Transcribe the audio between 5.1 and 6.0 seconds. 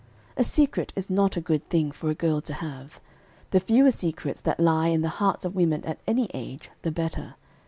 hearts of women at